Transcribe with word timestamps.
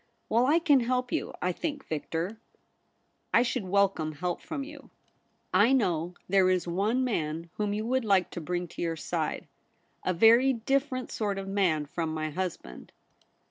Well, 0.29 0.47
I 0.47 0.57
can 0.57 0.79
help 0.79 1.11
you, 1.11 1.31
I 1.43 1.51
think, 1.51 1.85
Victor.'' 1.85 2.39
I 3.35 3.43
should 3.43 3.65
welcome 3.65 4.13
help 4.13 4.41
from 4.41 4.63
you.'' 4.63 4.89
I 5.69 5.73
know 5.73 6.15
there 6.27 6.49
is 6.49 6.67
one 6.67 7.03
man 7.03 7.51
whom 7.57 7.71
you 7.71 7.85
would 7.85 8.03
like 8.03 8.31
to 8.31 8.41
bring 8.41 8.67
to 8.69 8.81
your 8.81 8.95
side; 8.95 9.47
a 10.03 10.11
very 10.11 10.53
different 10.53 11.11
sort 11.11 11.37
of 11.37 11.47
man 11.47 11.85
from 11.85 12.11
my 12.15 12.31
husband.' 12.31 12.91